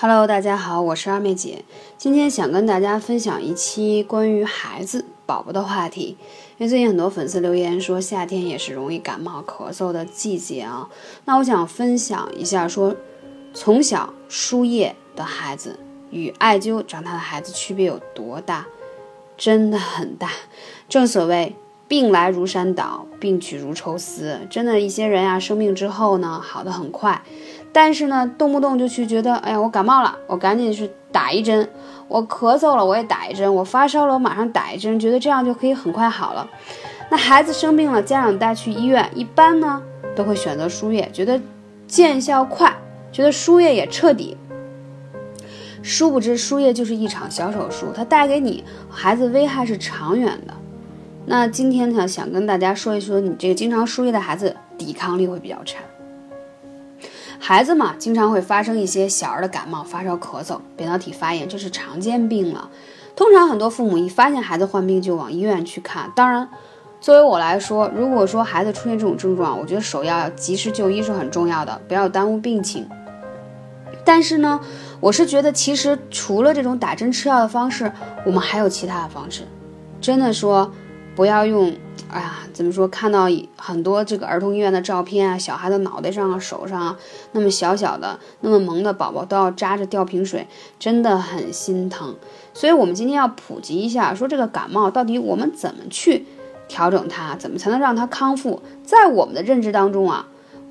[0.00, 1.64] Hello，大家好，我是二妹姐。
[1.96, 6.16] 今天想跟大家分享一期关于孩子宝宝的话题。
[6.56, 10.88] 因为最近很多粉丝留言说，夏天也是容易感冒咳嗽的季节啊。
[11.24, 12.94] 那我想分享一下，说
[13.52, 15.76] 从小输液的孩子
[16.12, 18.64] 与艾灸长大的孩子区别有多大？
[19.36, 20.30] 真的很大。
[20.88, 21.56] 正所谓
[21.88, 24.38] 病来如山倒，病去如抽丝。
[24.48, 27.20] 真的，一些人啊，生病之后呢，好的很快。
[27.72, 31.64] 但是呢，动不动就去觉得，哎呀，我感冒了，我赶紧去打一针；
[32.08, 36.48] 我咳嗽了，我也打一针；我发烧了，我马上打一针，觉得这样就可以很快好了。
[37.10, 39.82] 那孩子生病了，家长带去医院，一般呢
[40.16, 41.40] 都会选择输液，觉得
[41.86, 42.74] 见效快，
[43.12, 44.36] 觉得输液也彻底。
[45.82, 50.52] 殊不知，输液就是一场小手术，它带给你孩子危害是长远的。
[51.24, 55.78] 那今天呢，想跟大家说一说，你这个经常输液的孩子，抵抗力会比较差。
[57.38, 62.68] 孩子嘛，经常会发生一些小儿的感冒、发烧、咳嗽、扁桃体发炎，这是常见病了。
[63.16, 66.12] 通常很多父母一发现孩子患病就往医院去看。
[66.14, 66.48] 当然，
[67.00, 72.88] 作为我来说，如果说孩子出现这种症状，我觉得首要要及时就医是很重要的，不要耽误病情。
[74.04, 74.60] 但是呢，
[75.00, 77.90] 我是觉得其实除了这种打针吃药的方式，
[78.24, 79.42] 我们还有其他的方式。
[80.00, 80.70] 真的说，
[81.18, 81.74] 不要用。
[82.08, 82.86] 哎呀，怎么说？
[82.86, 86.96] 看到很多这个儿童医院的照片啊，小孩的脑袋上、手上
[87.32, 90.46] 那么小小的、那么萌的宝宝都要扎着吊瓶水，
[90.78, 92.14] 真的很心疼。
[92.54, 96.24] 所以，我们今天要普及一下，说这个感冒到底我们怎么去
[96.68, 98.62] 调整它，怎么才能让它康复？
[98.84, 100.28] 在我们的认知当中啊，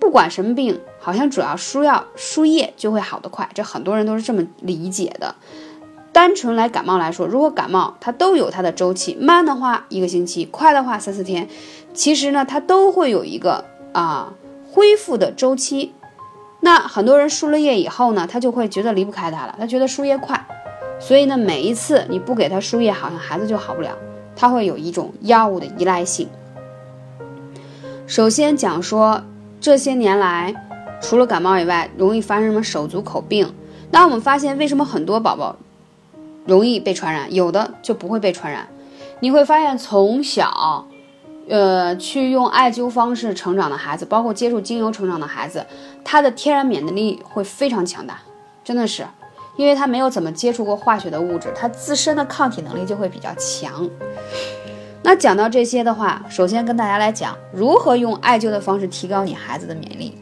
[0.00, 5.36] 不管什么病，好像主要输药输液就会好得快，这很多人都是这么理解的。
[6.12, 11.48] 单纯来感冒来说，如果感冒它都有它的周期，慢的话一个星期，快的话三四天，
[11.94, 14.32] 其实呢它都会有一个啊
[14.70, 15.92] 恢复的周期。
[16.60, 20.46] 那很多人输了液以后呢，他就会觉得离不开它了，他觉得输液快，
[20.98, 23.96] 所以呢每一次你不给他输液，好像孩子就好不了，
[24.36, 26.28] 他会有一种药物的依赖性。
[28.06, 29.22] 首先讲说
[29.60, 30.54] 这些年来，
[31.00, 33.54] 除了感冒以外，容易发生什么手足口病？
[33.90, 35.56] 那我们发现为什么很多宝宝？
[36.46, 38.66] 容易被传染，有的就不会被传染。
[39.20, 40.86] 你会发现，从小，
[41.48, 45.66] 呃，去用艾灸方式成长的孩子，包括接触精油成长的孩子，
[46.02, 48.18] 他的天然免疫力会非常强大，
[48.64, 49.06] 真的是，
[49.56, 53.88] 因为他没有怎么接触过化学的物质，他自身的抗体能力就会比较强。
[55.02, 60.18] 那讲到这些的话，首先跟大家来讲如何用艾灸的方式提高你孩子的免疫力。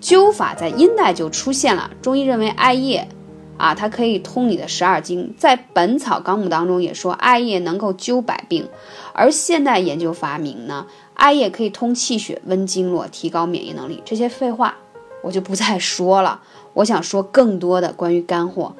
[0.00, 3.06] 灸法在殷代就出现了，中医认为艾叶。
[3.58, 8.68] 啊，它可以通你的十二经，在《本草纲目》当中也说艾叶能够灸百病，
[9.14, 14.02] 而现代研究发明呢，艾叶可以通气血、温经络、提高免疫能力。
[14.04, 14.76] 这些废话
[15.22, 16.42] 我就不再说了，
[16.74, 18.74] 我想说更多的关于干货，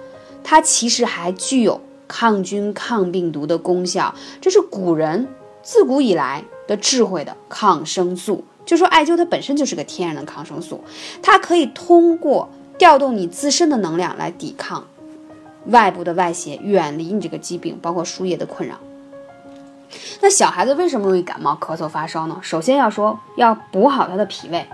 [0.44, 5.26] 它其实还具有抗菌、抗病毒的功效，这是古人
[5.62, 8.44] 自古以来的智慧的抗生素。
[8.66, 10.84] 就说艾灸它本身就是个天然的抗生素，
[11.22, 12.50] 它可以通过。
[12.78, 14.86] 调动你自身的能量来抵抗
[15.66, 18.76] 外部的外邪，远离你这个疾病，包括输液的困扰。
[20.20, 22.38] 那小孩子为什么容易感冒、咳嗽、发烧呢？
[22.42, 24.64] 首先要说要补好他的脾胃。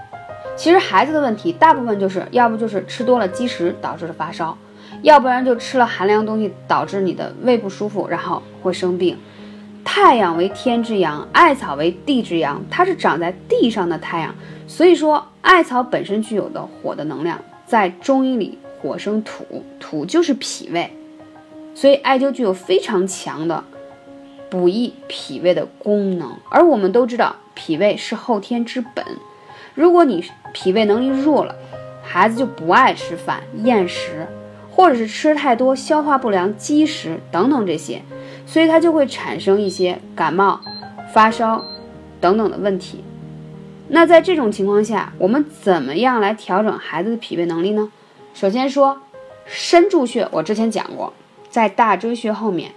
[0.57, 4.57] 其实孩子的问题大部分就是要不就是吃多了积食导致的发烧，
[5.03, 9.17] 要不然就吃了寒凉东西导致你的胃不舒服，然后会生病。
[9.85, 14.35] 太阳为天之阳，艾草为地之阳，它是长在地上的太阳，
[14.69, 17.39] 所以说艾草本身具有的火的能量。
[17.73, 20.91] 在中医里，火生土，土就是脾胃，
[21.75, 23.65] 所以艾灸具有非常强的
[24.51, 26.37] 补益脾胃的功能。
[26.51, 29.03] 而我们都知道，脾胃是后天之本。
[29.75, 30.23] 如果你
[30.53, 31.57] 脾胃能力弱了，
[32.03, 34.27] 孩子就不爱吃饭、厌食，
[34.71, 38.03] 或者是吃太多、消化不良、积食等等这些，
[38.45, 40.61] 所以他就会产生一些感冒、
[41.15, 41.65] 发烧
[42.21, 43.03] 等等的问题。
[43.95, 47.93] 那在这种情况下，我们怎么样来调整孩子的脾胃能力呢？
[48.33, 49.03] 首先说，
[49.45, 51.13] 深柱穴，我之前讲过，
[51.51, 52.73] 在大椎穴后面，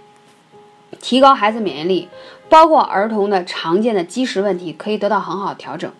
[1.00, 2.08] 提高孩子免疫力，
[2.50, 5.90] 包括儿童的常见的积食问题，可以得到很好的调整。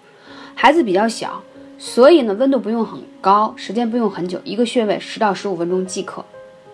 [0.54, 1.42] 孩子比较小，
[1.78, 6.22] 所以呢，温度不用很高，时间不用很久，一个穴位十到十五分钟即可。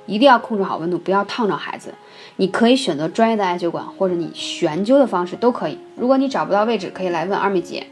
[0.07, 1.95] 一定要控制好温度，不要烫着孩子。
[2.35, 5.79] 你可以选择专业的艾灸馆，或者你悬灸的方式都可以。
[5.95, 7.87] 如果你找不到位置，可以来问二妹姐。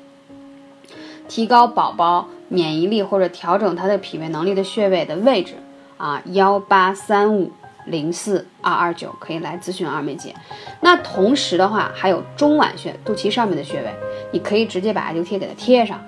[1.31, 5.55] 提高宝宝免疫力或者调整他的脾胃能力的穴位的位置
[5.97, 7.53] 啊，幺八三五
[7.85, 10.35] 零四二二九可以来咨询二妹姐。
[10.81, 13.95] 那同时的话，还有中脘穴，肚脐上面的穴位，
[14.33, 16.01] 你可以直接把艾灸贴给它贴上，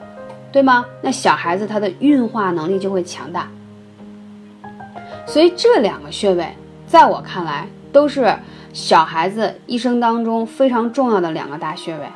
[0.50, 0.84] 对吗？
[1.00, 3.48] 那小孩子他的运化能力就会强大。
[5.24, 6.48] 所以这两个穴位，
[6.84, 8.36] 在我看来都是
[8.72, 12.06] 小孩子一生当中非常重要的两个大穴位。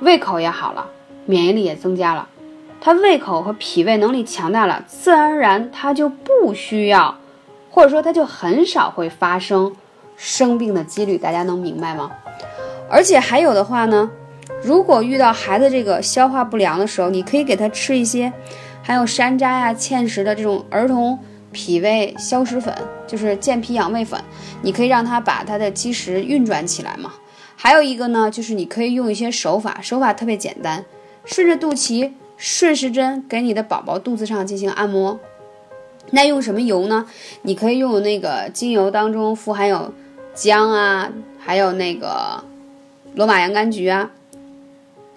[0.00, 0.84] 胃口也好了，
[1.26, 2.28] 免疫力也增加了，
[2.80, 7.18] 他胃口和脾胃能力强大了，自然而然他就不需要，
[7.70, 9.74] 或者说他就很少会发生
[10.16, 11.16] 生病的几率。
[11.18, 12.10] 大家能明白吗？
[12.90, 14.10] 而且还有的话呢，
[14.62, 18.32] 如果遇到孩子这个消化不良的时候，你可以给他吃一些。
[18.82, 21.16] 还有山楂呀、芡实的这种儿童
[21.52, 22.74] 脾胃消食粉，
[23.06, 24.18] 就是健脾养胃粉，
[24.62, 27.12] 你可以让他把他的积食运转起来嘛。
[27.54, 30.84] 还有一个呢，就是你可以用一些手法，手法特别简单，
[31.30, 35.18] 顺着肚脐顺时针给你的宝宝肚子上进行按摩。
[36.10, 37.06] 那用什么油呢？
[37.42, 39.94] 你可以用那个精油当中富含有
[40.34, 42.44] 姜啊，还有那个
[43.14, 44.10] 罗马洋甘菊啊，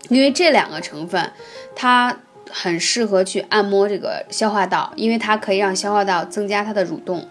[0.10, 1.32] 因为这两个成分，
[1.76, 2.20] 它。
[2.56, 7.26] 很适合去按摩这个消化道，因为它可以让消化道增加它的蠕动。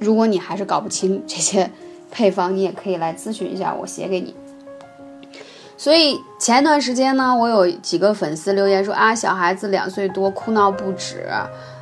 [0.00, 1.70] 如果你还是搞不清这些
[2.10, 4.34] 配方，你也可以来咨询一下，我写给你。
[5.76, 11.26] 所以前一段时间呢，我有几个粉丝留言说啊，小孩子两岁多哭闹不止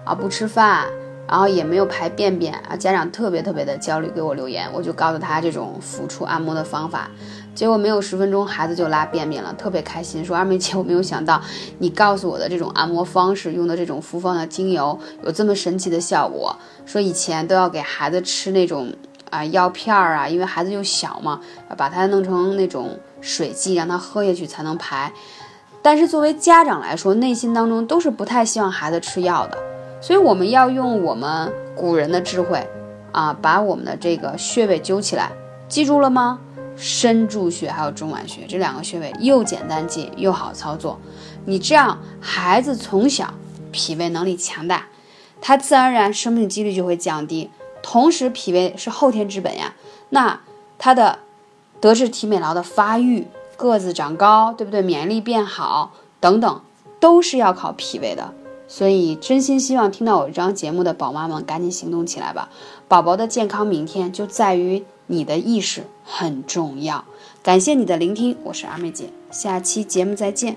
[0.05, 0.87] 啊，不吃饭，
[1.29, 7.11] 然后也没有排便便啊，家长特别特别的焦虑，给我留言，我就告诉他这种抚触按摩的方法。
[7.55, 11.39] 结果没有十分钟，孩子就拉便便了，特别开心，说二妹姐，我没有想到
[11.79, 16.57] 你告诉我的这种按摩方式，用的这种复方的精油有这么神奇的效果。
[16.87, 18.91] 说以前都要给孩子吃那种
[19.29, 21.41] 啊药片儿啊，因为孩子又小嘛，
[21.77, 25.11] 把它弄成那种水剂让他喝下去才能排。
[25.81, 29.57] 但是作为家长来说，内心当中都是不太希望孩子吃药的，
[30.03, 32.69] 所以我们要用我们古人的智慧
[33.11, 35.33] 啊，把我们的这个穴位揪起来，
[35.69, 36.39] 记住了吗？
[36.77, 40.99] 深柱穴还有中脘穴这两个穴位又简单记又好操作，
[41.45, 43.35] 你这样孩子从小
[43.71, 44.87] 脾胃能力强大，
[45.41, 47.51] 他自然而然生病几率就会降低。
[47.83, 49.75] 同时脾胃是后天之本呀，
[50.11, 50.41] 那
[50.79, 51.19] 他的
[51.83, 53.27] 德智体美劳的发育、
[53.59, 54.81] 个子长高，对不对？
[54.81, 56.61] 免疫力变好等等，
[56.99, 58.33] 都是要靠脾胃的。
[58.67, 62.49] 所以真心希望听到我这张节目的宝妈们赶紧行动起来吧，
[62.89, 64.85] 宝宝的健康明天就在于。
[65.09, 67.05] 你的意识很重要，
[67.43, 70.57] 感谢你的聆听，我是阿妹姐，下期节目再见。